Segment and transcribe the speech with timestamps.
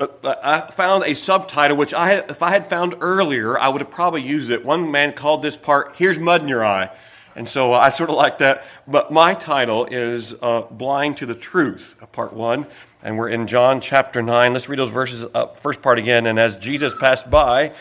[0.00, 3.90] I found a subtitle which I had, if I had found earlier, I would have
[3.90, 4.64] probably used it.
[4.64, 6.90] One man called this part, Here's Mud in Your Eye.
[7.34, 8.64] And so I sort of like that.
[8.86, 12.66] But my title is uh, Blind to the Truth, part one.
[13.02, 14.52] And we're in John chapter 9.
[14.52, 16.26] Let's read those verses, uh, first part again.
[16.26, 17.72] And as Jesus passed by,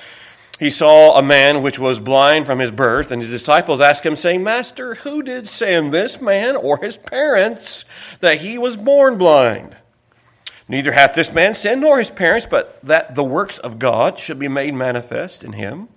[0.60, 4.16] he saw a man which was blind from his birth, and his disciples asked him,
[4.16, 7.86] saying, Master, who did sin, this man or his parents,
[8.22, 9.76] that he was born blind?
[10.70, 14.38] Neither hath this man sinned nor his parents, but that the works of God should
[14.38, 15.88] be made manifest in him.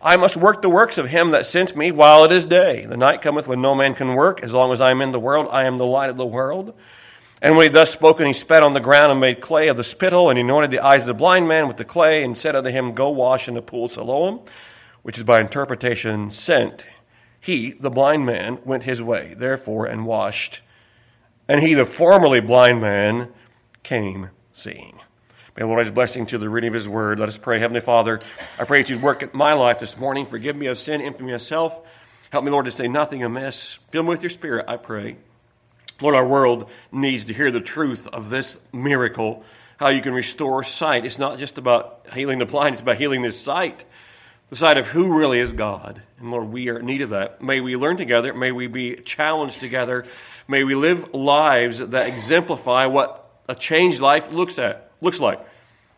[0.00, 2.86] I must work the works of him that sent me while it is day.
[2.86, 4.40] The night cometh when no man can work.
[4.42, 6.74] As long as I am in the world, I am the light of the world.
[7.42, 9.82] And when he thus spoken, he spat on the ground and made clay of the
[9.82, 12.70] spittle, and anointed the eyes of the blind man with the clay, and said unto
[12.70, 14.40] him, Go wash in the pool Siloam,
[15.02, 16.86] which is by interpretation sent.
[17.40, 20.60] He, the blind man, went his way, therefore, and washed.
[21.48, 23.32] And he, the formerly blind man,
[23.82, 25.00] came seeing.
[25.56, 27.18] May the Lord add blessing to the reading of his word.
[27.18, 27.58] Let us pray.
[27.58, 28.20] Heavenly Father,
[28.58, 30.24] I pray that you'd work at my life this morning.
[30.24, 31.80] Forgive me of sin, empty me of self.
[32.30, 33.74] Help me, Lord, to say nothing amiss.
[33.90, 35.16] Fill me with your spirit, I pray.
[36.00, 39.44] Lord, our world needs to hear the truth of this miracle,
[39.78, 41.04] how you can restore sight.
[41.04, 43.84] It's not just about healing the blind, it's about healing this sight,
[44.48, 46.02] the sight of who really is God.
[46.18, 47.42] And Lord, we are in need of that.
[47.42, 48.32] May we learn together.
[48.32, 50.06] May we be challenged together.
[50.48, 55.44] May we live lives that exemplify what a changed life looks at looks like.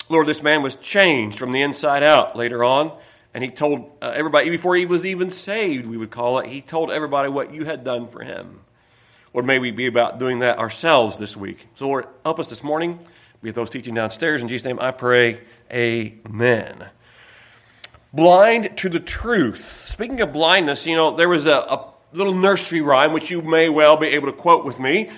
[0.08, 2.92] Lord, this man was changed from the inside out later on,
[3.34, 6.46] and he told uh, everybody before he was even saved, we would call it.
[6.46, 8.60] He told everybody what you had done for him.
[9.34, 11.68] Lord, may we be about doing that ourselves this week.
[11.74, 12.98] So, Lord, help us this morning.
[13.42, 14.40] Be with those teaching downstairs.
[14.40, 15.40] In Jesus' name, I pray.
[15.70, 16.86] Amen.
[18.14, 19.60] Blind to the truth.
[19.88, 23.68] Speaking of blindness, you know, there was a, a little nursery rhyme which you may
[23.68, 25.10] well be able to quote with me.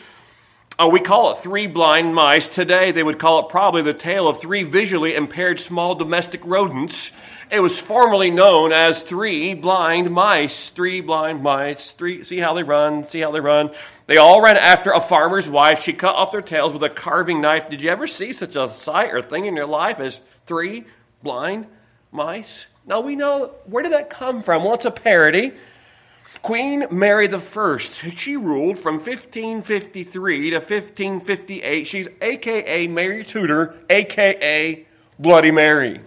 [0.76, 2.48] Oh, we call it three blind mice.
[2.48, 7.12] Today, they would call it probably the tale of three visually impaired small domestic rodents.
[7.48, 10.70] It was formerly known as three blind mice.
[10.70, 11.92] Three blind mice.
[11.92, 13.70] Three, see how they run, see how they run.
[14.08, 15.80] They all ran after a farmer's wife.
[15.80, 17.70] She cut off their tails with a carving knife.
[17.70, 20.86] Did you ever see such a sight or thing in your life as three
[21.22, 21.68] blind
[22.10, 22.66] mice?
[22.84, 24.64] Now we know, where did that come from?
[24.64, 25.52] Well, it's a parody.
[26.42, 31.84] Queen Mary I, she ruled from 1553 to 1558.
[31.86, 34.86] She's AKA Mary Tudor, AKA
[35.18, 36.00] Bloody Mary.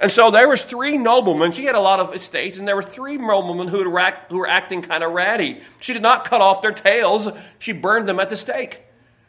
[0.00, 1.52] And so there was three noblemen.
[1.52, 4.82] She had a lot of estates, and there were three noblemen who, who were acting
[4.82, 5.60] kind of ratty.
[5.80, 7.28] She did not cut off their tails;
[7.60, 8.82] she burned them at the stake.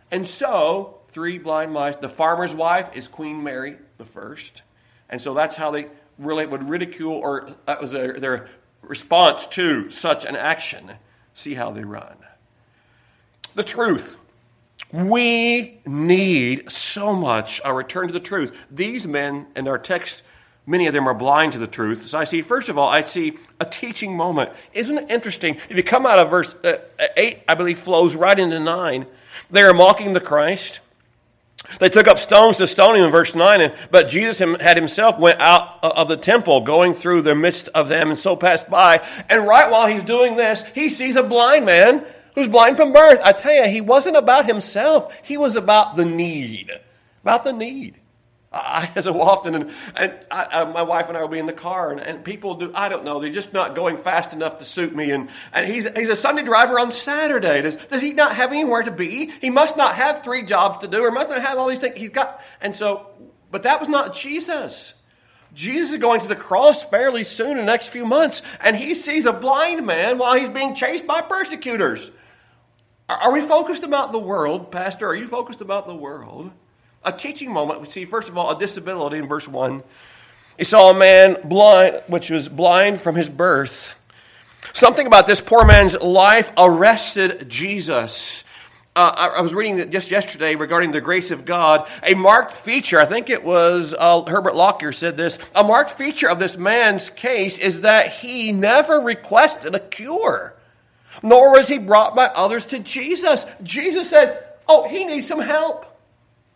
[0.09, 1.95] And so, three blind mice.
[1.97, 4.63] The farmer's wife is Queen Mary the First,
[5.09, 5.87] and so that's how they
[6.17, 8.49] really would ridicule, or that was their, their
[8.83, 10.93] response to such an action.
[11.33, 12.17] See how they run.
[13.55, 14.17] The truth.
[14.91, 18.55] We need so much a return to the truth.
[18.69, 20.23] These men in our text,
[20.65, 22.07] many of them are blind to the truth.
[22.07, 24.51] So I see, first of all, I see a teaching moment.
[24.73, 25.55] Isn't it interesting?
[25.69, 26.77] If you come out of verse uh,
[27.17, 29.05] 8, I believe, flows right into 9.
[29.49, 30.79] They are mocking the Christ.
[31.79, 35.41] They took up stones to stone him in verse 9, but Jesus had himself went
[35.41, 39.05] out of the temple, going through the midst of them, and so passed by.
[39.29, 43.19] And right while he's doing this, he sees a blind man who's blind from birth.
[43.23, 45.15] I tell you, he wasn't about himself.
[45.23, 46.71] He was about the need.
[47.21, 47.95] About the need.
[48.53, 51.53] I, so often, and, and I, I, my wife and I will be in the
[51.53, 54.65] car, and, and people do, I don't know, they're just not going fast enough to
[54.65, 55.11] suit me.
[55.11, 57.61] And, and he's, he's a Sunday driver on Saturday.
[57.63, 59.31] Does, does he not have anywhere to be?
[59.41, 61.97] He must not have three jobs to do, or must not have all these things.
[61.97, 63.07] He's got, and so,
[63.51, 64.93] but that was not Jesus.
[65.53, 68.95] Jesus is going to the cross fairly soon in the next few months, and he
[68.95, 72.11] sees a blind man while he's being chased by persecutors.
[73.09, 75.07] Are, are we focused about the world, Pastor?
[75.07, 76.51] Are you focused about the world?
[77.05, 77.81] A teaching moment.
[77.81, 79.83] We see, first of all, a disability in verse 1.
[80.57, 83.99] He saw a man blind, which was blind from his birth.
[84.71, 88.43] Something about this poor man's life arrested Jesus.
[88.95, 91.89] Uh, I was reading just yesterday regarding the grace of God.
[92.03, 96.29] A marked feature, I think it was uh, Herbert Lockyer said this, a marked feature
[96.29, 100.55] of this man's case is that he never requested a cure,
[101.23, 103.45] nor was he brought by others to Jesus.
[103.63, 105.92] Jesus said, Oh, he needs some help.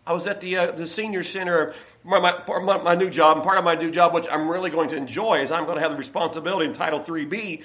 [0.07, 1.74] I was at the, uh, the senior center,
[2.06, 4.88] my, my, my, new job, and part of my new job, which I'm really going
[4.89, 7.62] to enjoy, is I'm going to have the responsibility in Title 3B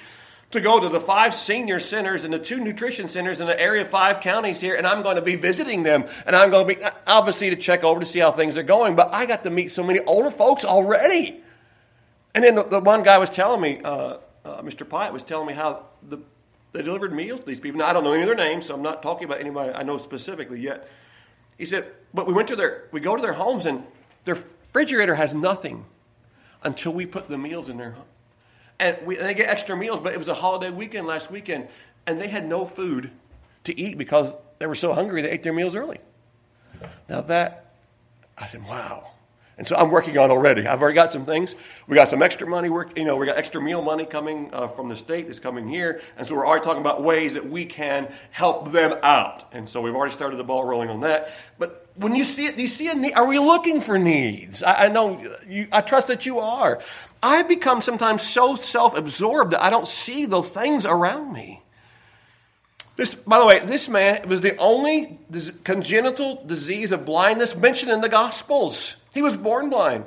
[0.51, 3.85] to go to the five senior centers and the two nutrition centers in the area
[3.85, 6.03] five counties here, and I'm going to be visiting them.
[6.25, 8.97] And I'm going to be, obviously, to check over to see how things are going.
[8.97, 11.41] But I got to meet so many older folks already.
[12.35, 14.85] And then the, the one guy was telling me, uh, uh, Mr.
[14.85, 16.19] Pyatt was telling me how the,
[16.73, 17.79] they delivered meals to these people.
[17.79, 19.83] Now, I don't know any of their names, so I'm not talking about anybody I
[19.83, 20.89] know specifically yet.
[21.57, 23.83] He said, but we went to their, we go to their homes and
[24.25, 25.85] Their refrigerator has nothing
[26.63, 27.95] until we put the meals in there.
[28.79, 31.67] And, we, and they get extra meals, but it was a holiday weekend last weekend,
[32.07, 33.11] and they had no food
[33.65, 35.99] to eat because they were so hungry they ate their meals early.
[37.07, 37.73] Now that,
[38.37, 39.11] I said, wow.
[39.57, 40.67] And so I'm working on already.
[40.67, 41.55] I've already got some things.
[41.87, 42.69] We got some extra money.
[42.69, 45.67] Work, you know, we got extra meal money coming uh, from the state that's coming
[45.67, 49.45] here, and so we're already talking about ways that we can help them out.
[49.51, 51.31] And so we've already started the ball rolling on that.
[51.59, 53.13] But when you see it, do you see a need?
[53.13, 54.63] Are we looking for needs?
[54.63, 55.23] I, I know.
[55.47, 56.81] You, I trust that you are.
[57.21, 61.62] I become sometimes so self-absorbed that I don't see those things around me.
[62.95, 65.19] This, by the way, this man was the only
[65.63, 68.97] congenital disease of blindness mentioned in the Gospels.
[69.13, 70.05] He was born blind.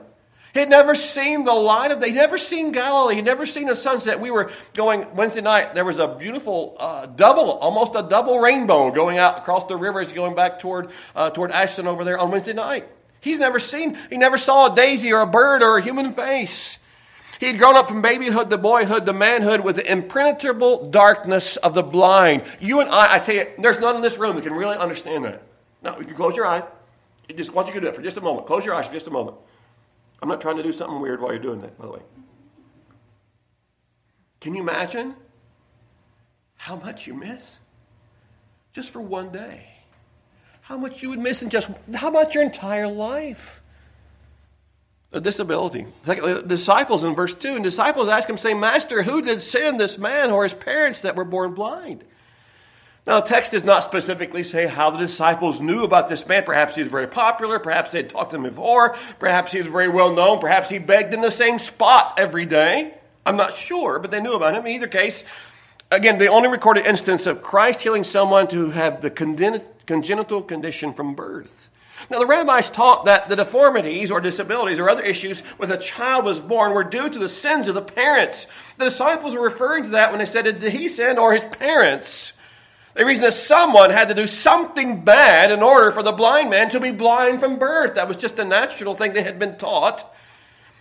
[0.56, 2.06] He had never seen the light of day.
[2.06, 3.16] He'd never seen Galilee.
[3.16, 4.20] He'd never seen a sunset.
[4.20, 5.74] We were going Wednesday night.
[5.74, 10.12] There was a beautiful uh, double, almost a double rainbow going out across the rivers,
[10.12, 12.88] going back toward uh, toward Ashton over there on Wednesday night.
[13.20, 13.98] He's never seen.
[14.08, 16.78] He never saw a daisy or a bird or a human face.
[17.40, 21.82] He'd grown up from babyhood to boyhood to manhood with the impenetrable darkness of the
[21.82, 22.44] blind.
[22.60, 25.24] You and I, I tell you, there's none in this room that can really understand
[25.24, 25.42] that.
[25.82, 26.64] Now, you close your eyes.
[27.34, 28.46] Just want you to do it for just a moment.
[28.46, 29.36] Close your eyes for just a moment.
[30.22, 32.02] I'm not trying to do something weird while you're doing that, by the way.
[34.40, 35.14] Can you imagine
[36.56, 37.58] how much you miss
[38.72, 39.66] just for one day?
[40.62, 43.60] How much you would miss in just, how about your entire life?
[45.12, 45.86] A disability.
[46.02, 49.96] The disciples in verse 2, and disciples ask him, saying, Master, who did sin, this
[49.96, 52.04] man or his parents that were born blind?
[53.06, 56.42] Now, the text does not specifically say how the disciples knew about this man.
[56.42, 57.60] Perhaps he was very popular.
[57.60, 58.96] Perhaps they had talked to him before.
[59.20, 60.40] Perhaps he was very well known.
[60.40, 62.94] Perhaps he begged in the same spot every day.
[63.24, 64.66] I'm not sure, but they knew about him.
[64.66, 65.22] In either case,
[65.92, 71.14] again, the only recorded instance of Christ healing someone to have the congenital condition from
[71.14, 71.70] birth.
[72.10, 76.24] Now, the rabbis taught that the deformities or disabilities or other issues when a child
[76.24, 78.46] was born were due to the sins of the parents.
[78.78, 82.34] The disciples were referring to that when they said, Did he sin or his parents?
[82.94, 86.70] The reason that someone had to do something bad in order for the blind man
[86.70, 87.96] to be blind from birth.
[87.96, 90.10] That was just a natural thing they had been taught.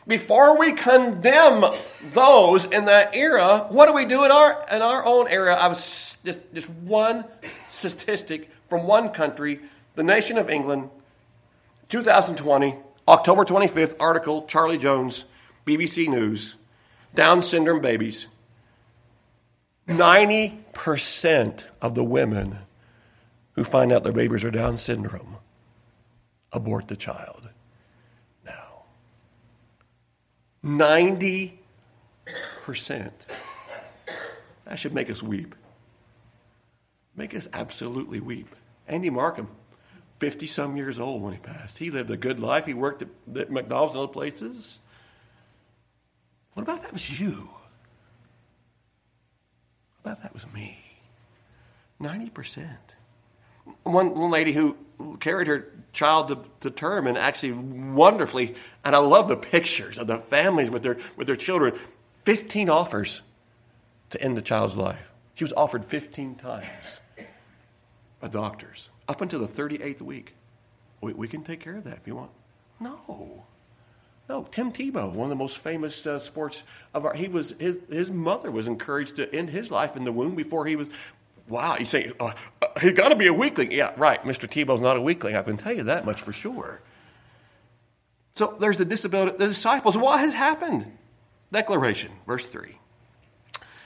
[0.07, 1.65] Before we condemn
[2.13, 5.55] those in that era, what do we do in our in our own era?
[5.55, 7.25] I was just just one
[7.67, 9.61] statistic from one country,
[9.95, 10.91] the nation of England,
[11.89, 12.75] 2020,
[13.07, 15.25] October 25th, article, Charlie Jones,
[15.65, 16.55] BBC News,
[17.13, 18.27] Down syndrome babies.
[19.87, 22.57] 90% of the women
[23.53, 25.37] who find out their babies are Down syndrome
[26.51, 27.49] abort the child.
[28.45, 28.85] Now,
[30.63, 31.51] 90%.
[34.65, 35.53] That should make us weep.
[37.15, 38.55] Make us absolutely weep.
[38.87, 39.49] Andy Markham,
[40.19, 41.77] 50 some years old when he passed.
[41.77, 42.65] He lived a good life.
[42.65, 44.79] He worked at, at McDonald's and other places.
[46.53, 47.49] What about that was you?
[50.03, 50.79] About that was me.
[52.01, 52.77] 90%.
[53.83, 54.77] One, one lady who
[55.19, 60.07] carried her child to, to term and actually wonderfully, and I love the pictures of
[60.07, 61.77] the families with their, with their children.
[62.23, 63.21] 15 offers
[64.11, 65.11] to end the child's life.
[65.33, 67.01] She was offered 15 times
[68.21, 70.35] by doctors up until the 38th week.
[71.01, 72.31] We, we can take care of that if you want.
[72.79, 73.45] No.
[74.27, 77.77] No, Tim Tebow, one of the most famous uh, sports of our, he was his
[77.89, 80.87] his mother was encouraged to end his life in the womb before he was.
[81.47, 83.71] Wow, you say uh, uh, he's got to be a weakling?
[83.71, 84.23] Yeah, right.
[84.23, 84.49] Mr.
[84.49, 85.35] Tebow's not a weakling.
[85.35, 86.81] I can tell you that much for sure.
[88.33, 89.37] So there's the disability.
[89.37, 89.95] The disciples.
[89.95, 90.91] What has happened?
[91.51, 92.79] Declaration, verse three.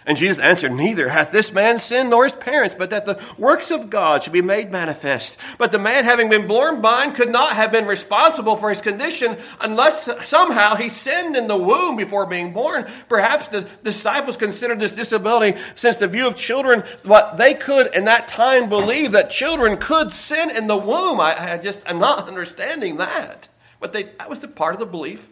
[0.09, 3.69] And Jesus answered, Neither hath this man sinned nor his parents, but that the works
[3.69, 5.37] of God should be made manifest.
[5.59, 9.37] But the man, having been born blind, could not have been responsible for his condition
[9.61, 12.87] unless somehow he sinned in the womb before being born.
[13.07, 18.05] Perhaps the disciples considered this disability, since the view of children, what they could in
[18.05, 21.19] that time believe that children could sin in the womb.
[21.19, 23.47] I, I just, I'm not understanding that.
[23.79, 25.29] But they, that was the part of the belief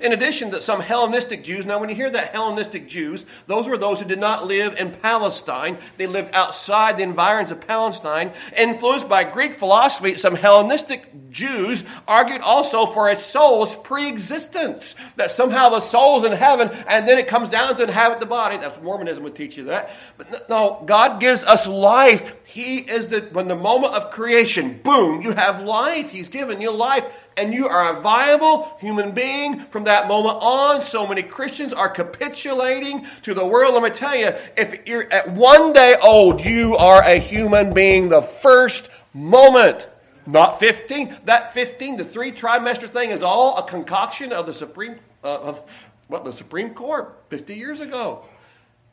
[0.00, 3.78] in addition to some Hellenistic Jews, now when you hear that Hellenistic Jews, those were
[3.78, 5.78] those who did not live in Palestine.
[5.96, 8.32] They lived outside the environs of Palestine.
[8.56, 14.94] Influenced by Greek philosophy, some Hellenistic Jews argued also for a soul's pre-existence.
[15.16, 18.56] That somehow the soul's in heaven and then it comes down to inhabit the body.
[18.56, 19.90] That's Mormonism would teach you that.
[20.16, 22.36] But no, God gives us life.
[22.46, 26.10] He is the, when the moment of creation, boom, you have life.
[26.10, 27.04] He's given you life
[27.36, 30.82] and you are a viable human being from that moment on.
[30.82, 33.74] So many Christians are capitulating to the world.
[33.74, 38.08] Let me tell you, if you're at one day old, you are a human being
[38.08, 39.88] the first moment.
[40.26, 41.16] Not 15.
[41.24, 45.62] That 15, the three trimester thing is all a concoction of the Supreme, uh, of
[46.08, 48.24] what, the Supreme Court 50 years ago.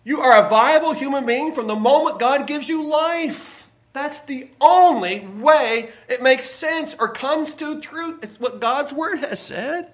[0.03, 3.69] You are a viable human being from the moment God gives you life.
[3.93, 8.23] That's the only way it makes sense or comes to truth.
[8.23, 9.93] It's what God's word has said.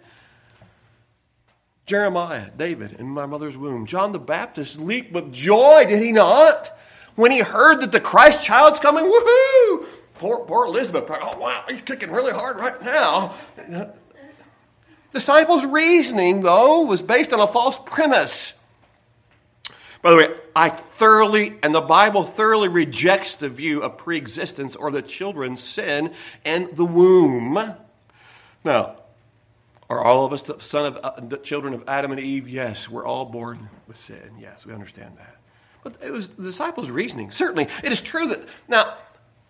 [1.87, 3.85] Jeremiah, David, in my mother's womb.
[3.85, 6.77] John the Baptist leaped with joy, did he not?
[7.15, 9.85] When he heard that the Christ child's coming, woohoo!
[10.15, 13.35] Poor, poor Elizabeth, oh wow, he's kicking really hard right now.
[15.13, 18.53] Disciples' reasoning, though, was based on a false premise.
[20.01, 20.27] By the way,
[20.57, 26.13] I thoroughly, and the Bible thoroughly rejects the view of preexistence or the children's sin
[26.43, 27.75] and the womb.
[28.65, 28.96] Now,
[29.89, 32.47] are all of us the son of uh, the children of Adam and Eve?
[32.47, 34.37] Yes, we're all born with sin.
[34.39, 35.37] Yes, we understand that.
[35.83, 37.31] But it was the disciples' reasoning.
[37.31, 38.95] Certainly, it is true that now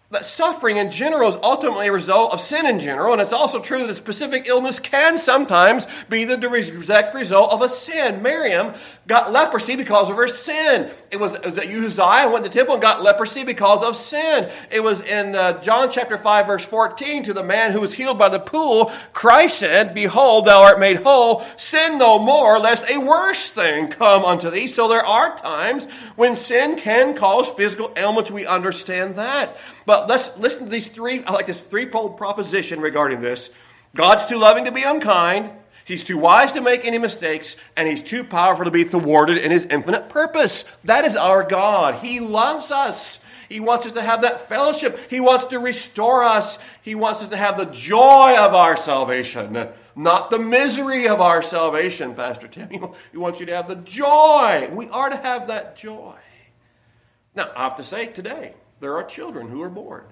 [0.10, 3.60] that suffering in general is ultimately a result of sin in general, and it's also
[3.60, 8.22] true that a specific illness can sometimes be the direct result of a sin.
[8.24, 8.74] Miriam
[9.06, 10.90] got leprosy because of her sin.
[11.12, 13.98] It was, it was that Uzziah went to the temple and got leprosy because of
[13.98, 14.50] sin.
[14.72, 18.18] It was in uh, John chapter 5, verse 14, to the man who was healed
[18.18, 21.44] by the pool, Christ said, Behold, thou art made whole.
[21.58, 24.68] Sin no more, lest a worse thing come unto thee.
[24.68, 25.86] So there are times
[26.16, 28.32] when sin can cause physical ailments.
[28.32, 29.58] We understand that.
[29.88, 31.24] But let's listen to these three.
[31.24, 33.50] I like this threefold proposition regarding this.
[33.96, 35.50] God's too loving to be unkind.
[35.86, 39.50] He's too wise to make any mistakes, and he's too powerful to be thwarted in
[39.50, 40.66] his infinite purpose.
[40.84, 42.04] That is our God.
[42.04, 43.20] He loves us.
[43.48, 45.10] He wants us to have that fellowship.
[45.10, 46.60] He wants to restore us.
[46.82, 51.42] He wants us to have the joy of our salvation, not the misery of our
[51.42, 52.68] salvation, Pastor Tim.
[53.14, 54.70] He wants you to have the joy.
[54.70, 56.18] We are to have that joy.
[57.36, 60.06] Now, I have to say today, there are children who are born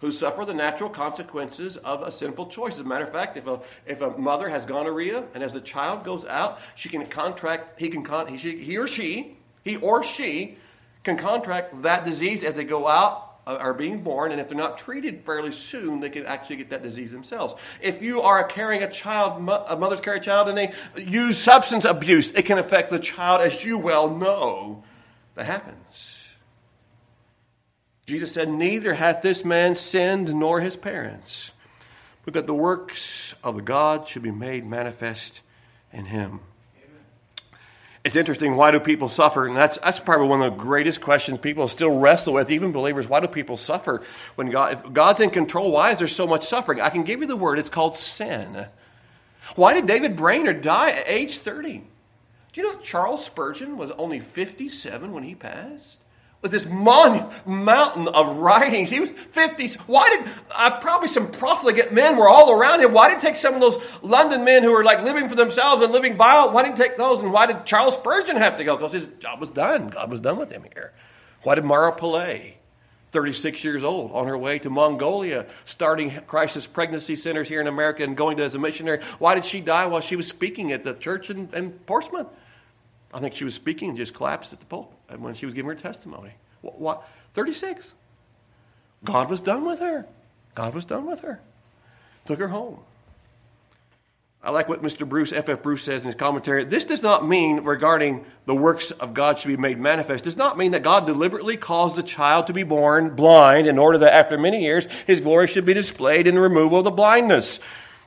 [0.00, 2.74] who suffer the natural consequences of a sinful choice.
[2.74, 5.60] As a matter of fact, if a, if a mother has gonorrhea and as the
[5.60, 9.76] child goes out, she can contract, he, can con, he, she, he or she, he
[9.76, 10.58] or she
[11.02, 14.58] can contract that disease as they go out uh, are being born, and if they're
[14.58, 17.54] not treated fairly soon, they can actually get that disease themselves.
[17.80, 21.84] If you are carrying a child, a mother's carrying a child, and they use substance
[21.84, 24.82] abuse, it can affect the child, as you well know.
[25.36, 26.15] That happens.
[28.06, 31.50] Jesus said, Neither hath this man sinned nor his parents,
[32.24, 35.40] but that the works of the God should be made manifest
[35.92, 36.40] in him.
[38.04, 39.48] It's interesting, why do people suffer?
[39.48, 43.08] And that's, that's probably one of the greatest questions people still wrestle with, even believers.
[43.08, 44.00] Why do people suffer?
[44.36, 46.80] When God, God's in control, why is there so much suffering?
[46.80, 48.66] I can give you the word, it's called sin.
[49.56, 51.82] Why did David Brainerd die at age 30?
[52.52, 55.98] Do you know Charles Spurgeon was only 57 when he passed?
[56.46, 58.88] With this mon- mountain of writings.
[58.88, 59.74] He was 50s.
[59.88, 62.92] Why did uh, probably some profligate men were all around him?
[62.92, 65.82] Why did he take some of those London men who were like living for themselves
[65.82, 66.52] and living violent?
[66.52, 67.20] Why didn't he take those?
[67.20, 68.76] And why did Charles Spurgeon have to go?
[68.76, 69.88] Because his job was done.
[69.88, 70.92] God was done with him here.
[71.42, 72.54] Why did Mara Pillay,
[73.10, 78.04] 36 years old, on her way to Mongolia, starting crisis pregnancy centers here in America
[78.04, 80.84] and going to as a missionary, why did she die while she was speaking at
[80.84, 82.28] the church in, in Portsmouth?
[83.12, 85.54] I think she was speaking and just collapsed at the pulpit Uh, when she was
[85.54, 86.32] giving her testimony.
[86.60, 86.78] What?
[86.78, 87.08] what?
[87.34, 87.94] 36.
[89.04, 90.06] God was done with her.
[90.54, 91.40] God was done with her.
[92.24, 92.78] Took her home.
[94.42, 95.08] I like what Mr.
[95.08, 95.62] Bruce, F.F.
[95.62, 96.64] Bruce says in his commentary.
[96.64, 100.56] This does not mean regarding the works of God should be made manifest, does not
[100.56, 104.38] mean that God deliberately caused the child to be born blind in order that after
[104.38, 107.58] many years his glory should be displayed in the removal of the blindness.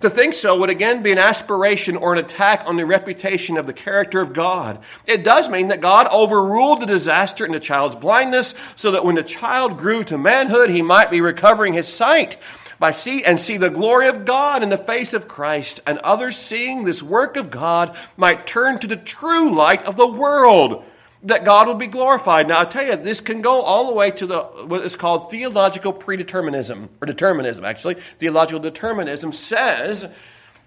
[0.02, 3.66] To think so would again be an aspiration or an attack on the reputation of
[3.66, 4.80] the character of God.
[5.06, 9.16] It does mean that God overruled the disaster in the child's blindness so that when
[9.16, 12.38] the child grew to manhood, he might be recovering his sight
[12.80, 16.38] by see and see the glory of God in the face of Christ and others
[16.38, 20.86] seeing this work of God might turn to the true light of the world
[21.24, 22.48] that God will be glorified.
[22.48, 25.30] Now, I tell you, this can go all the way to the what is called
[25.30, 27.96] theological predeterminism, or determinism, actually.
[28.20, 30.10] Theological determinism says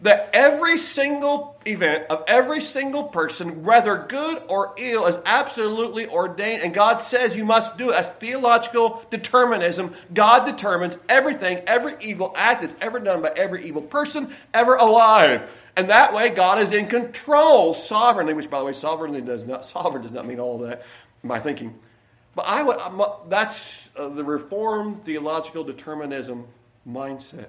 [0.02, 6.62] that every single event of every single person, whether good or ill, is absolutely ordained,
[6.62, 7.94] and God says you must do it.
[7.94, 9.94] As theological determinism.
[10.12, 15.48] God determines everything, every evil act that's ever done by every evil person ever alive.
[15.76, 19.64] And that way, God is in control sovereignly, which, by the way, sovereignly does not,
[19.64, 20.84] sovereign does not mean all that,
[21.22, 21.78] my thinking.
[22.34, 22.78] But I would,
[23.28, 26.46] that's uh, the Reformed theological determinism
[26.88, 27.48] mindset.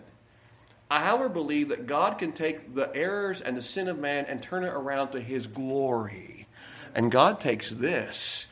[0.89, 4.41] I, however, believe that God can take the errors and the sin of man and
[4.41, 6.47] turn it around to his glory.
[6.95, 8.45] And God takes this.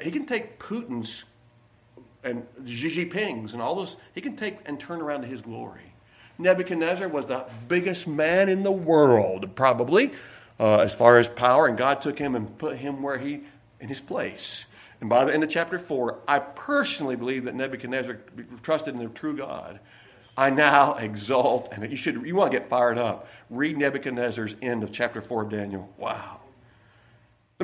[0.00, 1.24] He can take Putin's
[2.24, 5.83] and Xi Jinping's and all those, he can take and turn around to his glory.
[6.38, 10.12] Nebuchadnezzar was the biggest man in the world, probably,
[10.58, 13.42] uh, as far as power, and God took him and put him where he,
[13.80, 14.66] in his place.
[15.00, 18.20] And by the end of chapter 4, I personally believe that Nebuchadnezzar
[18.62, 19.80] trusted in the true God.
[20.36, 23.28] I now exalt, and you should you want to get fired up.
[23.50, 25.92] Read Nebuchadnezzar's end of chapter 4 of Daniel.
[25.96, 26.40] Wow.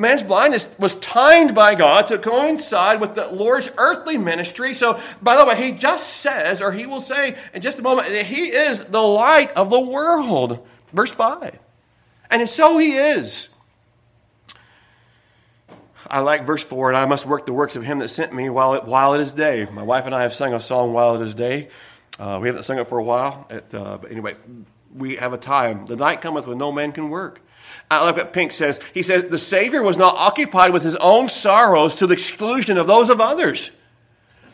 [0.01, 4.73] The man's blindness was timed by God to coincide with the Lord's earthly ministry.
[4.73, 8.09] So, by the way, he just says, or he will say in just a moment,
[8.09, 10.67] that he is the light of the world.
[10.95, 11.59] Verse 5.
[12.31, 13.51] And so he is.
[16.07, 18.49] I like verse 4, and I must work the works of him that sent me
[18.49, 19.69] while it, while it is day.
[19.71, 21.69] My wife and I have sung a song while it is day.
[22.19, 23.47] Uh, we haven't sung it for a while.
[23.51, 24.37] It, uh, but anyway,
[24.97, 25.85] we have a time.
[25.85, 27.43] The night cometh when no man can work.
[27.91, 28.79] I like what Pink says.
[28.95, 32.87] He says, The Savior was not occupied with his own sorrows to the exclusion of
[32.87, 33.73] those of others.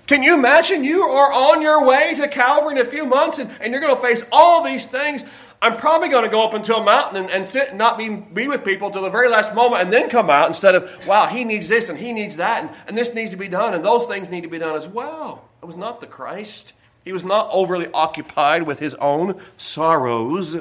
[0.06, 3.50] Can you imagine you are on your way to Calvary in a few months and,
[3.60, 5.24] and you're going to face all these things?
[5.60, 8.08] I'm probably going to go up into a mountain and, and sit and not be,
[8.08, 11.26] be with people till the very last moment and then come out instead of, wow,
[11.26, 13.84] he needs this and he needs that and, and this needs to be done and
[13.84, 15.48] those things need to be done as well.
[15.62, 16.72] It was not the Christ.
[17.04, 20.56] He was not overly occupied with his own sorrows.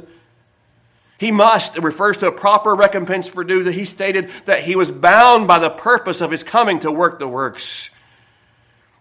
[1.17, 4.91] He must, refers to a proper recompense for due, that he stated that he was
[4.91, 7.89] bound by the purpose of his coming to work the works.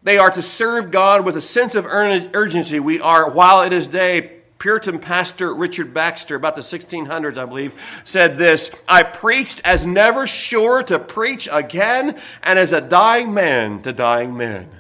[0.03, 2.79] They are to serve God with a sense of urgency.
[2.79, 8.01] We are, while it is day, Puritan pastor Richard Baxter, about the 1600s, I believe,
[8.05, 13.83] said this I preached as never sure to preach again, and as a dying man
[13.83, 14.71] to dying men.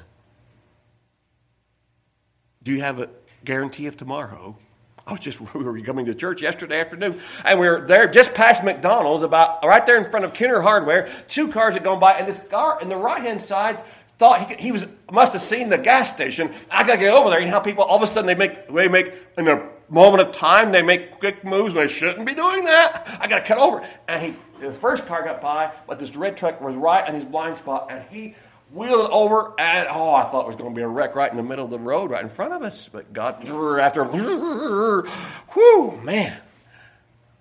[2.62, 3.10] Do you have a
[3.44, 4.56] guarantee of tomorrow?
[5.06, 8.34] I was just we were coming to church yesterday afternoon, and we were there just
[8.34, 11.10] past McDonald's, about right there in front of Kenner Hardware.
[11.28, 13.82] Two cars had gone by, and this car in the right hand side
[14.18, 16.52] thought he, he, was must have seen the gas station.
[16.70, 17.40] I got to get over there.
[17.40, 20.26] You know how people all of a sudden they make they make in a moment
[20.26, 23.18] of time they make quick moves when they shouldn't be doing that.
[23.20, 26.36] I got to cut over, and he the first car got by, but this red
[26.36, 28.34] truck was right in his blind spot, and he
[28.74, 31.36] wheeled over, and oh, I thought it was going to be a wreck right in
[31.36, 32.88] the middle of the road, right in front of us.
[32.88, 36.38] But God, after, whew, man,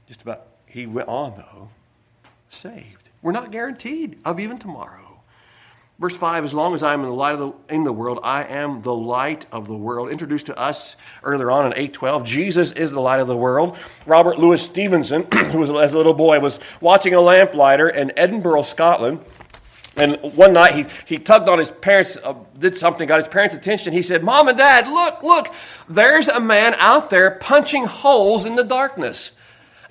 [0.07, 1.69] just about, he went on though,
[2.49, 3.09] saved.
[3.21, 5.03] We're not guaranteed of even tomorrow.
[5.99, 8.19] Verse 5 As long as I am in the light of the, in the world,
[8.23, 10.09] I am the light of the world.
[10.09, 13.77] Introduced to us earlier on in 812, Jesus is the light of the world.
[14.05, 18.63] Robert Louis Stevenson, who was as a little boy, was watching a lamplighter in Edinburgh,
[18.63, 19.21] Scotland
[19.95, 23.56] and one night he, he tugged on his parents, uh, did something, got his parents'
[23.56, 23.93] attention.
[23.93, 25.53] He said, Mom and Dad, look, look,
[25.88, 29.34] there's a man out there punching holes in the darkness.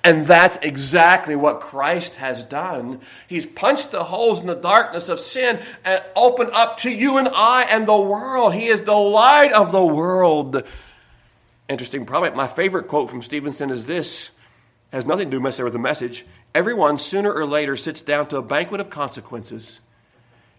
[0.03, 2.99] And that's exactly what Christ has done.
[3.29, 7.29] He's punched the holes in the darkness of sin and opened up to you and
[7.29, 8.53] I and the world.
[8.53, 10.63] He is the light of the world.
[11.69, 12.05] Interesting.
[12.05, 14.31] Probably my favorite quote from Stevenson is this.
[14.91, 16.25] It has nothing to do necessarily with the message.
[16.53, 19.79] Everyone sooner or later sits down to a banquet of consequences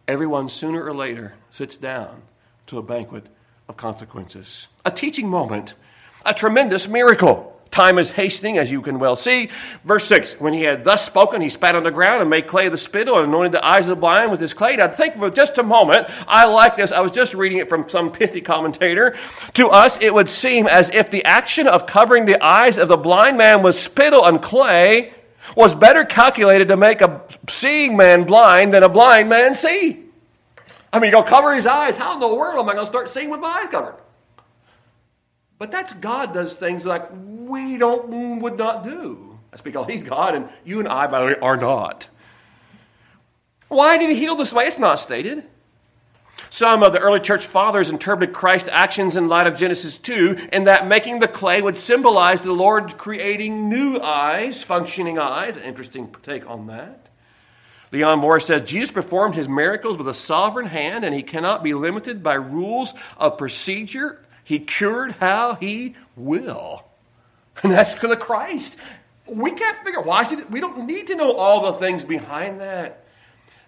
[0.06, 2.22] everyone sooner or later sits down
[2.66, 3.26] to a banquet
[3.68, 4.68] of consequences.
[4.84, 5.74] A teaching moment,
[6.24, 7.50] a tremendous miracle.
[7.70, 9.50] Time is hastening, as you can well see.
[9.84, 12.66] Verse 6 When he had thus spoken, he spat on the ground and made clay
[12.66, 14.76] of the spittle and anointed the eyes of the blind with his clay.
[14.76, 16.06] Now, think for just a moment.
[16.28, 16.92] I like this.
[16.92, 19.16] I was just reading it from some pithy commentator.
[19.54, 22.96] To us, it would seem as if the action of covering the eyes of the
[22.96, 25.12] blind man with spittle and clay
[25.56, 30.04] was better calculated to make a seeing man blind than a blind man see.
[30.92, 31.96] I mean, you go cover his eyes.
[31.96, 33.96] How in the world am I going to start seeing with my eyes covered?
[35.58, 39.38] But that's God does things like we don't mm, would not do.
[39.50, 42.08] That's because He's God, and you and I, by the way, are not.
[43.68, 44.64] Why did He heal this way?
[44.64, 45.44] It's not stated.
[46.54, 50.64] Some of the early church fathers interpreted Christ's actions in light of Genesis 2 in
[50.64, 55.56] that making the clay would symbolize the Lord creating new eyes, functioning eyes.
[55.56, 57.08] Interesting take on that.
[57.90, 61.74] Leon Morris says Jesus performed his miracles with a sovereign hand and he cannot be
[61.74, 64.24] limited by rules of procedure.
[64.44, 66.84] He cured how he will.
[67.64, 68.76] And that's for the Christ.
[69.26, 73.03] We can't figure why did we don't need to know all the things behind that.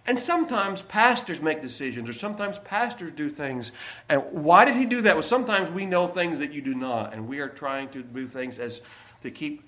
[0.07, 3.73] And sometimes pastors make decisions, or sometimes pastors do things.
[4.09, 5.17] And why did he do that?
[5.17, 8.27] Well, sometimes we know things that you do not, and we are trying to do
[8.27, 8.81] things as
[9.23, 9.63] to keep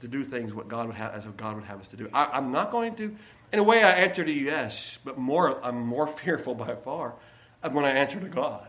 [0.00, 2.08] to do things what God would have as God would have us to do.
[2.12, 3.16] I, am not going to.
[3.52, 7.14] In a way, I answer to you yes, but more I'm more fearful by far
[7.62, 8.68] of when I answer to God.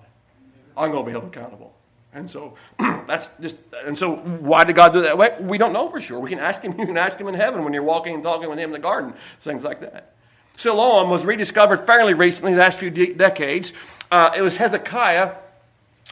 [0.76, 1.74] I'm going to be held accountable.
[2.14, 5.44] And so that's just and so why did God do that?
[5.44, 6.20] We don't know for sure.
[6.20, 8.50] We can ask him, you can ask him in heaven when you're walking and talking
[8.50, 10.13] with him in the garden, things like that.
[10.56, 13.74] Siloam was rediscovered fairly recently, the last few de- decades.
[14.12, 15.36] Uh, it was Hezekiah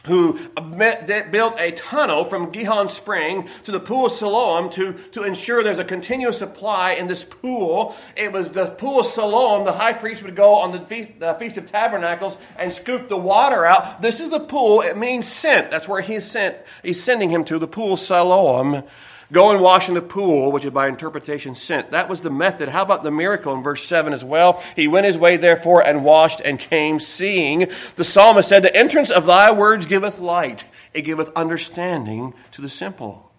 [0.04, 5.62] who built a tunnel from Gihon Spring to the pool of Siloam to, to ensure
[5.62, 7.94] there's a continuous supply in this pool.
[8.16, 9.64] It was the pool of Siloam.
[9.64, 13.16] The high priest would go on the Feast, the Feast of Tabernacles and scoop the
[13.16, 14.02] water out.
[14.02, 14.80] This is the pool.
[14.80, 15.70] It means sent.
[15.70, 16.56] That's where he's sent.
[16.82, 18.82] He's sending him to the pool of Siloam.
[19.32, 21.90] Go and wash in the pool, which is by interpretation sent.
[21.90, 22.68] That was the method.
[22.68, 24.62] How about the miracle in verse 7 as well?
[24.76, 27.68] He went his way, therefore, and washed and came seeing.
[27.96, 32.68] The psalmist said, The entrance of thy words giveth light, it giveth understanding to the
[32.68, 33.32] simple.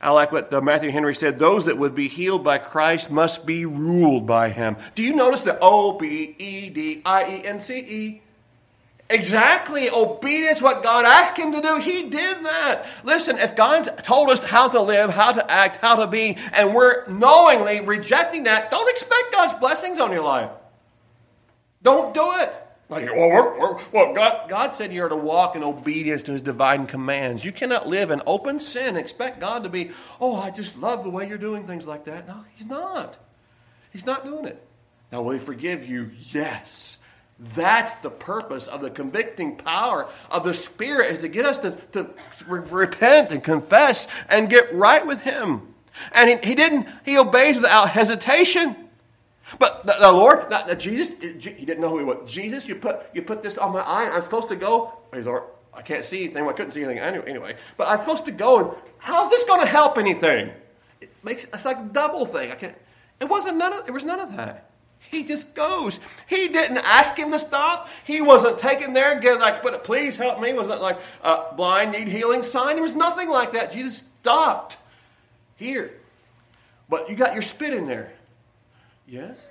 [0.00, 3.64] I like what Matthew Henry said those that would be healed by Christ must be
[3.64, 4.76] ruled by him.
[4.94, 8.22] Do you notice the O B E D I E N C E?
[9.10, 9.88] Exactly.
[9.88, 12.86] Obedience, what God asked him to do, he did that.
[13.04, 16.74] Listen, if God's told us how to live, how to act, how to be, and
[16.74, 20.50] we're knowingly rejecting that, don't expect God's blessings on your life.
[21.82, 22.54] Don't do it.
[22.90, 26.42] Like, well, we're, we're, well God, God said you're to walk in obedience to his
[26.42, 27.44] divine commands.
[27.44, 29.90] You cannot live in open sin expect God to be,
[30.20, 32.26] oh, I just love the way you're doing things like that.
[32.26, 33.16] No, he's not.
[33.90, 34.62] He's not doing it.
[35.12, 36.10] Now, will he forgive you?
[36.30, 36.97] Yes.
[37.38, 41.78] That's the purpose of the convicting power of the Spirit is to get us to,
[41.92, 42.10] to
[42.46, 45.74] repent and confess and get right with Him.
[46.12, 48.76] And he, he didn't, he obeys without hesitation.
[49.58, 52.30] But the, the Lord, the, the Jesus, he didn't know who he was.
[52.30, 54.92] Jesus, you put, you put this on my eye, I'm supposed to go.
[55.14, 56.46] He's Lord, I can't see anything.
[56.46, 57.56] I couldn't see anything anyway, anyway.
[57.76, 60.50] But I'm supposed to go, and how's this going to help anything?
[61.00, 62.50] It makes, it's like a double thing.
[62.50, 62.76] I can't,
[63.20, 64.67] it wasn't none of, it was none of that.
[65.10, 66.00] He just goes.
[66.26, 67.88] He didn't ask him to stop.
[68.04, 70.52] He wasn't taken there and like, but please help me.
[70.52, 72.76] Wasn't like uh, blind need healing sign.
[72.76, 73.72] There was nothing like that.
[73.72, 74.76] Jesus stopped
[75.56, 75.92] here.
[76.88, 78.12] But you got your spit in there.
[79.06, 79.46] Yes?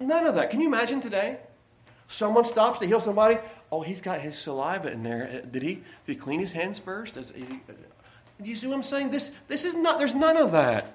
[0.00, 0.50] None of that.
[0.50, 1.38] Can you imagine today?
[2.08, 3.38] Someone stops to heal somebody.
[3.70, 5.42] Oh, he's got his saliva in there.
[5.42, 5.74] Uh, did he?
[5.74, 7.16] Did he clean his hands first?
[7.16, 7.72] Is, is he, uh,
[8.42, 9.10] you see what I'm saying?
[9.10, 9.98] This, this is not.
[9.98, 10.94] There's none of that.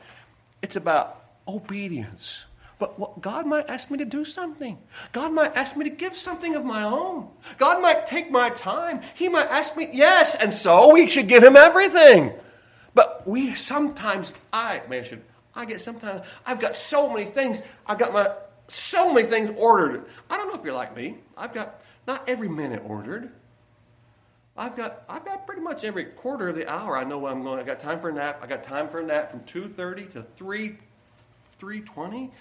[0.62, 2.46] It's about obedience.
[2.82, 4.80] But what, God might ask me to do something.
[5.12, 7.30] God might ask me to give something of my own.
[7.60, 9.02] God might take my time.
[9.14, 12.34] He might ask me, yes, and so we should give him everything.
[12.96, 15.22] But we sometimes, I mentioned,
[15.54, 18.32] I get sometimes, I've got so many things, I've got my,
[18.68, 20.08] so many things ordered.
[20.28, 21.18] I don't know if you're like me.
[21.38, 23.32] I've got not every minute ordered.
[24.58, 27.44] I've got, I've got pretty much every quarter of the hour I know what I'm
[27.44, 27.60] going.
[27.60, 28.40] I got time for a nap.
[28.42, 30.78] I got time for a nap from 2.30 to 3,
[31.62, 32.32] 3.20.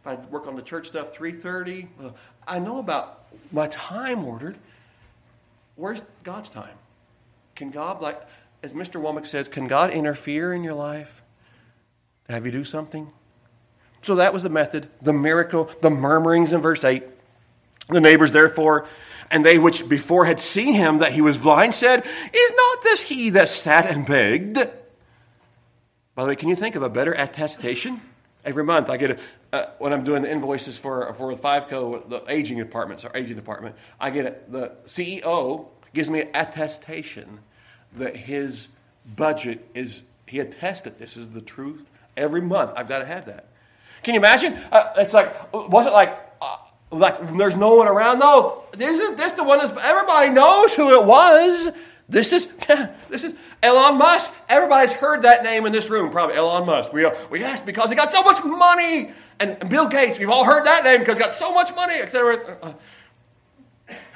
[0.00, 1.88] If I work on the church stuff, 3.30.
[2.00, 2.10] Uh,
[2.46, 4.56] I know about my time ordered.
[5.76, 6.76] Where's God's time?
[7.54, 8.20] Can God, like,
[8.62, 9.00] as Mr.
[9.00, 11.22] Womack says, can God interfere in your life
[12.26, 13.12] to have you do something?
[14.02, 17.02] So that was the method, the miracle, the murmurings in verse 8.
[17.88, 18.86] The neighbors, therefore,
[19.30, 23.02] and they which before had seen him that he was blind said, Is not this
[23.02, 24.58] he that sat and begged?
[26.14, 28.02] By the way, can you think of a better attestation
[28.48, 29.18] Every month I get a,
[29.52, 33.36] uh, when I'm doing the invoices for for the FiveCo, the aging departments or aging
[33.36, 37.40] department, I get a, the CEO gives me an attestation
[37.94, 38.68] that his
[39.04, 41.84] budget is he attested this is the truth.
[42.16, 43.48] Every month I've got to have that.
[44.02, 44.54] Can you imagine?
[44.72, 46.56] Uh, it's like was it like uh,
[46.90, 48.18] like there's no one around?
[48.18, 51.68] No, this is this the one that everybody knows who it was.
[52.08, 52.46] This is
[53.10, 54.32] this is Elon Musk.
[54.48, 56.92] Everybody's heard that name in this room, probably Elon Musk.
[56.92, 59.12] We, uh, we asked because he got so much money.
[59.40, 62.58] And Bill Gates, we've all heard that name because he got so much money, etc.
[62.60, 62.72] Uh,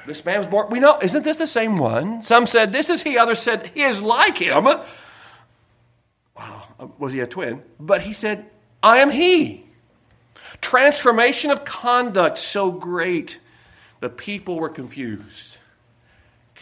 [0.05, 0.69] this man was born.
[0.69, 2.23] We know, isn't this the same one?
[2.23, 4.65] Some said this is he, others said he is like him.
[4.65, 4.83] Wow,
[6.79, 7.63] uh, was he a twin?
[7.79, 8.49] But he said,
[8.81, 9.65] I am he.
[10.61, 13.39] Transformation of conduct so great,
[13.99, 15.57] the people were confused.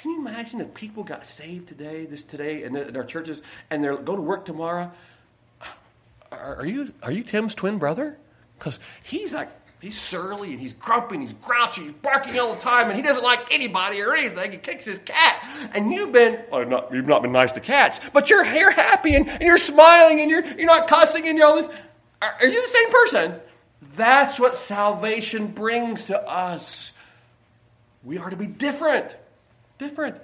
[0.02, 3.84] Can you imagine if people got saved today, this today, in, in our churches, and
[3.84, 4.92] they're go to work tomorrow?
[6.32, 8.18] Are, are you are you Tim's twin brother?
[8.58, 12.60] Because he's like he's surly and he's grumpy and he's grouchy, he's barking all the
[12.60, 14.52] time, and he doesn't like anybody or anything.
[14.52, 18.00] He kicks his cat, and you've been well, not, you've not been nice to cats,
[18.12, 21.46] but you're you're happy and, and you're smiling and you're you're not cussing and you're
[21.46, 21.70] all this.
[22.24, 23.36] Are, are you the same person?
[23.96, 26.92] That's what salvation brings to us.
[28.04, 29.16] We are to be different
[29.82, 30.16] different.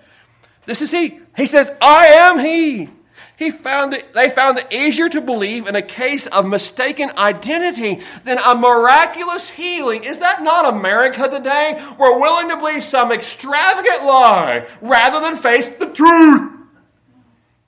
[0.68, 1.20] This is he.
[1.36, 2.90] He says, I am he.
[3.38, 8.02] He found it, they found it easier to believe in a case of mistaken identity
[8.24, 10.04] than a miraculous healing.
[10.04, 11.84] Is that not America today?
[12.00, 16.52] We're willing to believe some extravagant lie rather than face the truth.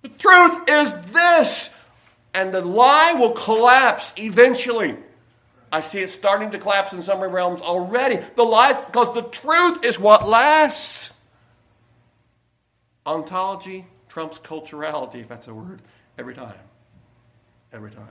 [0.01, 1.71] The truth is this,
[2.33, 4.95] and the lie will collapse eventually.
[5.71, 8.19] I see it starting to collapse in some realms already.
[8.35, 11.11] The lies, because the truth is what lasts.
[13.05, 15.81] Ontology trumps culturality, if that's a word,
[16.17, 16.59] every time.
[17.71, 18.07] Every time.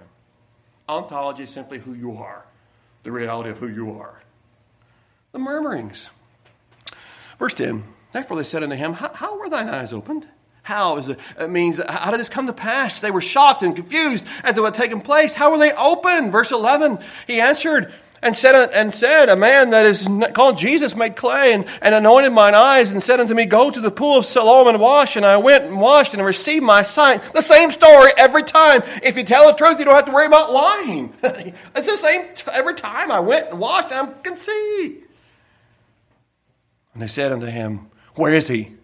[0.89, 2.47] Ontology is simply who you are,
[3.03, 4.23] the reality of who you are.
[5.33, 6.11] The murmurings.
[7.39, 10.27] Verse 10 Therefore they said unto him, How, were thine eyes opened?
[10.63, 13.01] How is it, it means, how did this come to pass?
[13.01, 15.35] They were shocked and confused as to what had taken place.
[15.35, 16.33] How were they opened?
[16.33, 20.97] Verse 11, he answered, and said, uh, and said, A man that is called Jesus
[20.97, 24.19] made clay and, and anointed mine eyes and said unto me, Go to the pool
[24.19, 25.17] of Siloam and wash.
[25.17, 27.23] And I went and washed and received my sight.
[27.33, 28.83] The same story every time.
[29.03, 31.13] If you tell the truth, you don't have to worry about lying.
[31.23, 33.13] it's the same every time.
[33.13, 34.99] I went and washed and I can see.
[36.95, 38.78] And they said unto him, Where is he?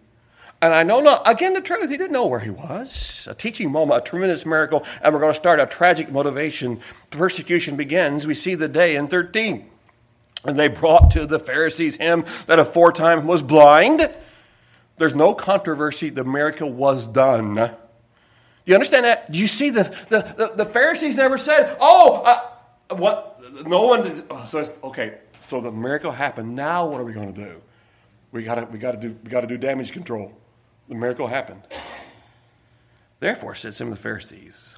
[0.65, 3.27] And I know not, again, the truth, he didn't know where he was.
[3.29, 6.79] A teaching moment, a tremendous miracle, and we're going to start a tragic motivation.
[7.11, 8.25] Persecution begins.
[8.25, 9.69] We see the day in 13.
[10.43, 14.11] And they brought to the Pharisees him that aforetime was blind.
[14.97, 16.09] There's no controversy.
[16.09, 17.75] The miracle was done.
[18.65, 19.31] You understand that?
[19.31, 23.39] Do you see the, the, the, the Pharisees never said, oh, uh, what?
[23.67, 24.23] No one did.
[24.31, 26.55] Oh, so okay, so the miracle happened.
[26.55, 27.61] Now what are we going to do?
[28.31, 30.33] We got to we got to do we got to do damage control.
[30.87, 31.63] The miracle happened.
[33.19, 34.75] Therefore, said some of the Pharisees,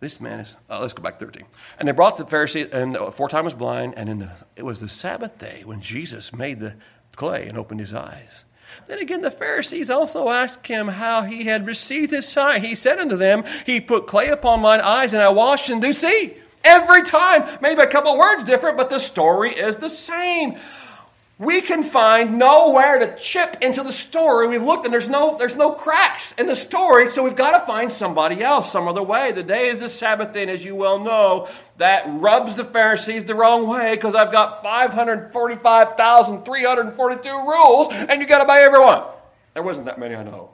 [0.00, 1.44] this man is, uh, let's go back 13.
[1.78, 4.64] And they brought the Pharisee, and the four times was blind, and in the, it
[4.64, 6.74] was the Sabbath day when Jesus made the
[7.14, 8.44] clay and opened his eyes.
[8.86, 12.64] Then again, the Pharisees also asked him how he had received his sight.
[12.64, 15.92] He said unto them, He put clay upon mine eyes, and I washed and do
[15.92, 16.34] see.
[16.64, 20.58] Every time, maybe a couple words different, but the story is the same
[21.42, 24.46] we can find nowhere to chip into the story.
[24.46, 27.66] We've looked and there's no, there's no cracks in the story, so we've got to
[27.66, 29.32] find somebody else, some other way.
[29.32, 33.24] The day is the Sabbath day, and as you well know, that rubs the Pharisees
[33.24, 39.02] the wrong way because I've got 545,342 rules, and you got to obey everyone.
[39.54, 40.50] There wasn't that many, I know.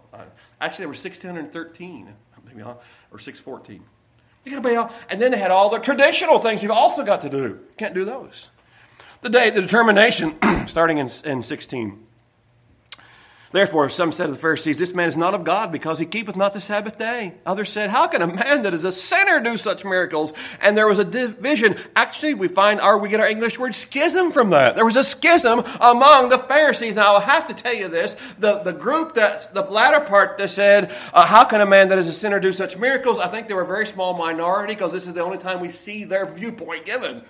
[0.59, 2.15] Actually, there were 613,
[2.47, 2.79] maybe, or
[3.19, 3.85] 614.
[4.45, 4.91] You got to obey all.
[5.11, 7.59] And then they had all the traditional things you've also got to do.
[7.77, 8.49] Can't do those.
[9.21, 10.37] The day, the determination,
[10.69, 12.07] starting in, in 16.
[13.51, 16.37] Therefore, some said to the Pharisees, This man is not of God because he keepeth
[16.37, 17.33] not the Sabbath day.
[17.47, 20.35] Others said, How can a man that is a sinner do such miracles?
[20.61, 21.77] And there was a division.
[21.97, 24.75] Actually, we find our, we get our English word schism from that.
[24.75, 26.95] There was a schism among the Pharisees.
[26.95, 28.17] Now, I'll have to tell you this.
[28.39, 31.99] The, the group that, the latter part that said, uh, How can a man that
[31.99, 33.19] is a sinner do such miracles?
[33.19, 35.71] I think they were a very small minority because this is the only time we
[35.71, 37.25] see their viewpoint given.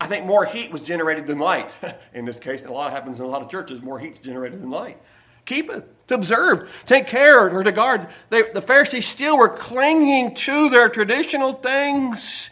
[0.00, 1.74] I think more heat was generated than light.
[2.14, 4.70] in this case, a lot happens in a lot of churches, more heat's generated than
[4.70, 5.00] light.
[5.46, 8.08] Keep it, to observe, take care, or to guard.
[8.30, 12.50] They, the Pharisees still were clinging to their traditional things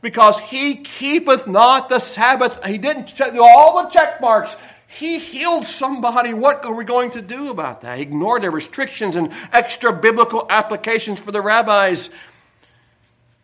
[0.00, 2.62] because he keepeth not the Sabbath.
[2.64, 4.56] He didn't do all the check marks.
[4.88, 6.34] He healed somebody.
[6.34, 7.96] What are we going to do about that?
[7.96, 12.10] He ignored their restrictions and extra biblical applications for the rabbis.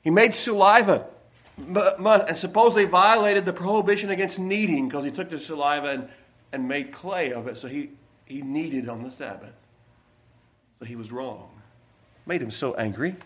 [0.02, 1.06] He made saliva
[1.58, 6.08] and supposedly violated the prohibition against kneading because he took the saliva and,
[6.52, 7.56] and made clay of it.
[7.56, 7.90] So he,
[8.24, 9.54] he kneaded on the Sabbath.
[10.78, 11.50] So he was wrong.
[12.26, 13.16] Made him so angry.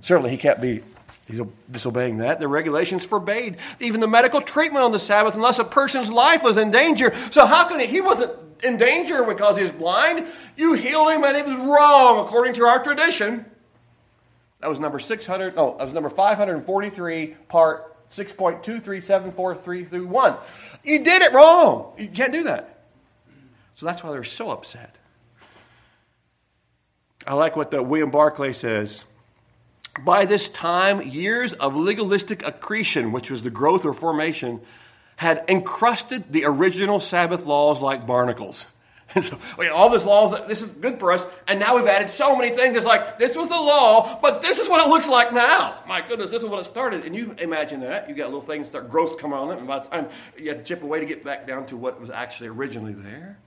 [0.00, 0.82] Certainly he can't be
[1.26, 2.40] he's disobeying that.
[2.40, 6.56] The regulations forbade even the medical treatment on the Sabbath unless a person's life was
[6.56, 7.14] in danger.
[7.30, 7.86] So how can he?
[7.86, 10.26] He wasn't in danger because he was blind.
[10.56, 13.44] You healed him and it was wrong according to our tradition.
[14.62, 20.36] That was number 600, no, that was number 543, part 6.23743 through 1.
[20.84, 21.92] You did it wrong.
[21.98, 22.84] You can't do that.
[23.74, 24.94] So that's why they're so upset.
[27.26, 29.04] I like what the William Barclay says.
[30.04, 34.60] By this time, years of legalistic accretion, which was the growth or formation,
[35.16, 38.66] had encrusted the original Sabbath laws like barnacles.
[39.14, 39.38] And so
[39.74, 42.74] all these laws, this is good for us, and now we've added so many things.
[42.74, 45.80] It's like, this was the law, but this is what it looks like now.
[45.86, 47.04] My goodness, this is what it started.
[47.04, 48.08] And you imagine that.
[48.08, 50.58] You got little things start growth come on it, and by the time you have
[50.58, 53.38] to chip away to get back down to what was actually originally there.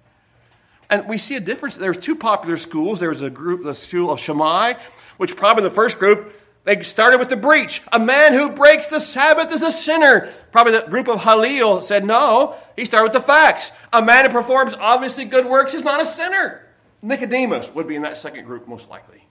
[0.89, 1.75] And we see a difference.
[1.75, 2.99] There's two popular schools.
[2.99, 4.73] There was a group, the school of Shammai,
[5.17, 6.31] which probably the first group
[6.65, 7.81] they started with the breach.
[7.93, 10.33] A man who breaks the Sabbath is a sinner.
[10.51, 12.55] Probably the group of Hillel said no.
[12.75, 13.71] He started with the facts.
[13.93, 16.67] A man who performs obviously good works is not a sinner.
[17.03, 19.23] Nicodemus would be in that second group most likely.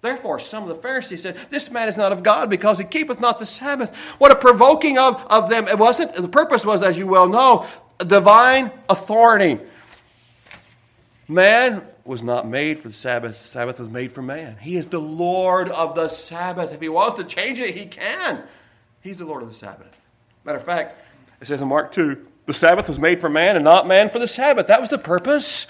[0.00, 3.20] Therefore, some of the Pharisees said, This man is not of God because he keepeth
[3.20, 3.94] not the Sabbath.
[4.18, 5.66] What a provoking of, of them.
[5.66, 7.66] It wasn't, the purpose was, as you well know,
[7.98, 9.58] divine authority.
[11.26, 13.42] Man was not made for the Sabbath.
[13.42, 14.56] The Sabbath was made for man.
[14.60, 16.72] He is the Lord of the Sabbath.
[16.72, 18.42] If he wants to change it, he can.
[19.00, 19.96] He's the Lord of the Sabbath.
[20.44, 21.00] Matter of fact,
[21.40, 24.18] it says in Mark 2 the Sabbath was made for man and not man for
[24.18, 24.66] the Sabbath.
[24.66, 25.66] That was the purpose.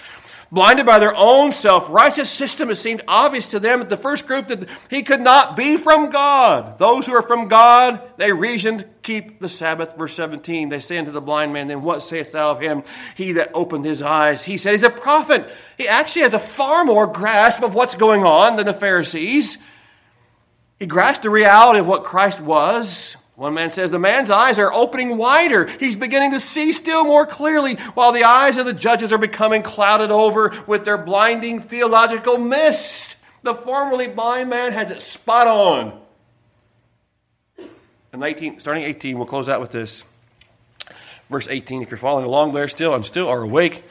[0.51, 4.27] Blinded by their own self righteous system, it seemed obvious to them, at the first
[4.27, 6.77] group, that he could not be from God.
[6.77, 9.97] Those who are from God, they reasoned, keep the Sabbath.
[9.97, 12.83] Verse 17, they say unto the blind man, Then what sayest thou of him?
[13.15, 14.43] He that opened his eyes.
[14.45, 15.49] He said, He's a prophet.
[15.77, 19.57] He actually has a far more grasp of what's going on than the Pharisees.
[20.79, 23.17] He grasped the reality of what Christ was.
[23.35, 25.67] One man says the man's eyes are opening wider.
[25.67, 29.61] He's beginning to see still more clearly, while the eyes of the judges are becoming
[29.61, 33.17] clouded over with their blinding theological mist.
[33.43, 35.99] The formerly blind man has it spot on.
[37.57, 40.03] And 19, starting 18, we'll close out with this.
[41.29, 43.83] Verse 18, if you're following along there still and still are awake.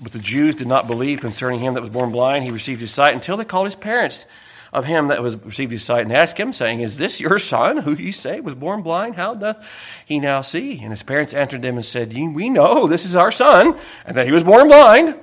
[0.00, 2.44] But the Jews did not believe concerning him that was born blind.
[2.44, 4.24] He received his sight until they called his parents
[4.72, 7.78] of him that was received his sight and asked him, saying, Is this your son,
[7.78, 9.16] who you say was born blind?
[9.16, 9.64] How doth
[10.04, 10.78] he now see?
[10.80, 14.26] And his parents answered them and said, We know this is our son, and that
[14.26, 15.18] he was born blind.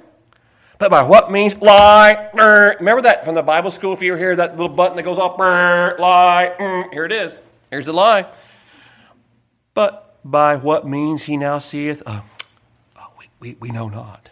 [0.78, 1.56] But by what means?
[1.56, 2.30] Lie.
[2.34, 3.94] Remember that from the Bible school?
[3.94, 6.88] If you hear that little button that goes off, lie.
[6.92, 7.38] Here it is.
[7.70, 8.26] Here's the lie.
[9.74, 12.04] But by what means he now seeth?
[12.06, 12.22] Uh,
[12.98, 14.32] oh, we, we, we know not.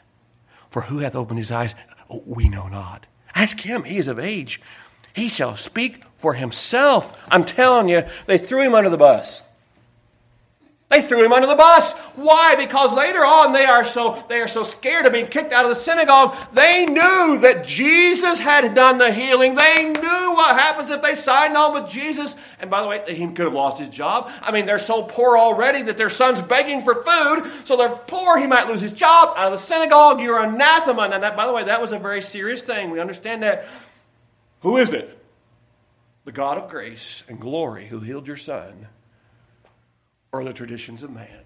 [0.74, 1.76] For who hath opened his eyes?
[2.26, 3.06] We know not.
[3.36, 3.84] Ask him.
[3.84, 4.60] He is of age.
[5.16, 7.16] He shall speak for himself.
[7.30, 9.44] I'm telling you, they threw him under the bus.
[10.90, 11.92] They threw him under the bus.
[12.16, 12.56] Why?
[12.56, 15.70] Because later on they are so they are so scared of being kicked out of
[15.70, 16.36] the synagogue.
[16.54, 19.54] They knew that Jesus had done the healing.
[19.54, 22.36] They knew what happens if they signed on with Jesus.
[22.60, 24.32] And by the way, he could have lost his job.
[24.41, 27.51] I mean, they're so poor already that their son's begging for food.
[27.65, 28.38] So they're poor.
[28.38, 30.19] He might lose his job out of the synagogue.
[30.21, 31.03] You're anathema.
[31.03, 32.91] And that, by the way, that was a very serious thing.
[32.91, 33.67] We understand that.
[34.62, 35.17] Who is it?
[36.25, 38.88] The God of grace and glory who healed your son,
[40.32, 41.41] or the traditions of man?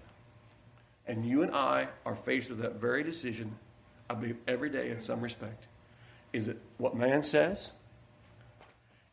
[1.04, 3.56] And you and I are faced with that very decision,
[4.08, 5.66] I believe, every day in some respect.
[6.32, 7.72] Is it what man says?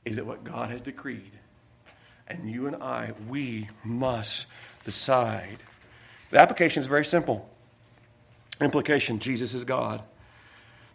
[0.06, 1.32] Is it what God has decreed?
[2.28, 4.46] And you and I, we must
[4.84, 5.58] decide.
[6.32, 7.50] The application is very simple.
[8.62, 10.02] Implication Jesus is God.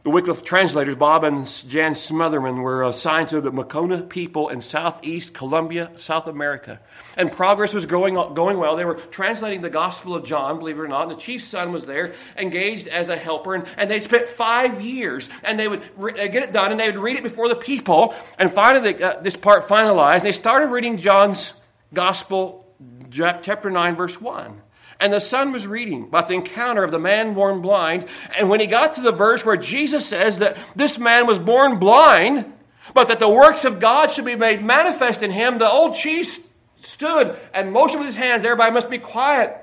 [0.03, 5.35] The Wycliffe translators, Bob and Jan Smothermon, were assigned to the Makona people in southeast
[5.35, 6.81] Colombia, South America.
[7.19, 8.77] And progress was growing, going well.
[8.77, 11.03] They were translating the Gospel of John, believe it or not.
[11.03, 13.55] And the chief's son was there, engaged as a helper.
[13.55, 15.29] And, and they spent five years.
[15.45, 18.15] And they would re- get it done, and they would read it before the people.
[18.39, 20.23] And finally, uh, this part finalized.
[20.23, 21.53] They started reading John's
[21.93, 22.75] Gospel,
[23.11, 24.63] chapter 9, verse 1.
[25.01, 28.05] And the son was reading about the encounter of the man born blind.
[28.39, 31.79] And when he got to the verse where Jesus says that this man was born
[31.79, 32.53] blind,
[32.93, 36.47] but that the works of God should be made manifest in him, the old chief
[36.83, 39.57] stood and motioned with his hands, everybody must be quiet.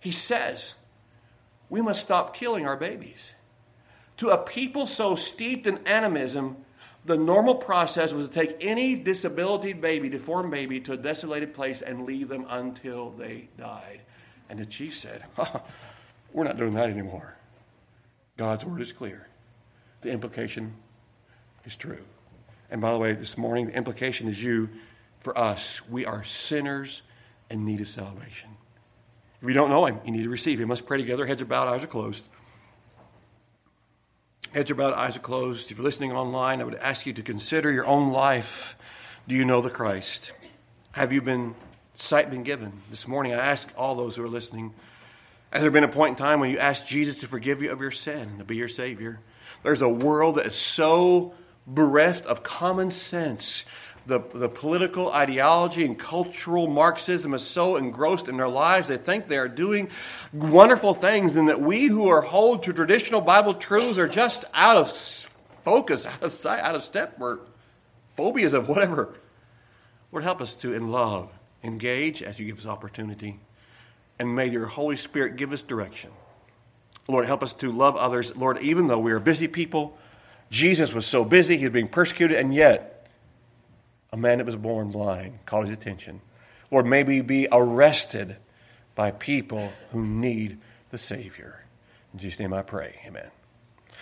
[0.00, 0.74] He says,
[1.68, 3.34] We must stop killing our babies.
[4.18, 6.56] To a people so steeped in animism,
[7.04, 11.82] the normal process was to take any disability baby, deformed baby, to a desolated place
[11.82, 14.00] and leave them until they died.
[14.48, 15.24] And the chief said,
[16.32, 17.36] We're not doing that anymore.
[18.36, 19.26] God's word is clear.
[20.02, 20.74] The implication
[21.64, 22.04] is true.
[22.70, 24.68] And by the way, this morning, the implication is you,
[25.20, 27.02] for us, we are sinners
[27.50, 28.50] and need of salvation.
[29.40, 30.68] If you don't know Him, you need to receive Him.
[30.68, 31.26] Let's pray together.
[31.26, 32.28] Heads are bowed, eyes are closed.
[34.52, 35.70] Heads are bowed, eyes are closed.
[35.70, 38.76] If you're listening online, I would ask you to consider your own life.
[39.26, 40.32] Do you know the Christ?
[40.92, 41.54] Have you been
[42.00, 42.82] sight been given?
[42.90, 44.74] This morning, I ask all those who are listening
[45.50, 47.80] Has there been a point in time when you asked Jesus to forgive you of
[47.80, 49.20] your sin and to be your Savior?
[49.62, 51.34] There's a world that is so
[51.66, 53.64] bereft of common sense.
[54.06, 59.28] The, the political ideology and cultural Marxism is so engrossed in their lives, they think
[59.28, 59.90] they are doing
[60.32, 64.78] wonderful things, and that we who are hold to traditional Bible truths are just out
[64.78, 64.96] of
[65.62, 67.40] focus, out of sight, out of step, or
[68.16, 69.14] phobias of whatever.
[70.10, 71.30] Lord, help us to, in love,
[71.68, 73.38] engage as you give us opportunity.
[74.18, 76.10] And may your Holy Spirit give us direction.
[77.06, 78.34] Lord, help us to love others.
[78.36, 79.96] Lord, even though we are busy people,
[80.50, 83.06] Jesus was so busy, he was being persecuted, and yet
[84.12, 86.20] a man that was born blind caught his attention.
[86.70, 88.36] Lord, may we be arrested
[88.94, 90.58] by people who need
[90.90, 91.64] the Savior.
[92.12, 93.00] In Jesus' name I pray.
[93.06, 93.30] Amen.